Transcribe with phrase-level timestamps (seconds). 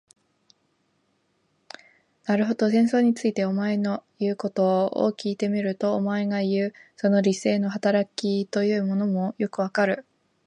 [2.25, 10.07] なるほど、戦争について、お前の言うことを聞いてみると、お前がいう、その理性の働きというものもよくわかる。